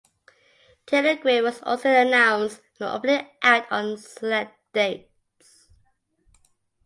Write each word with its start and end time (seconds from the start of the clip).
Taylor 0.87 1.17
Grey 1.21 1.41
was 1.41 1.61
also 1.61 1.87
announced 1.87 2.57
as 2.73 2.81
an 2.81 2.87
opening 2.87 3.27
act 3.43 3.71
on 3.71 3.97
select 3.99 4.57
dates. 4.73 5.69